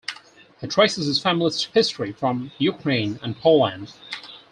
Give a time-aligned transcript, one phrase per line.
[0.59, 3.93] He traces his family history from Ukraine and Poland.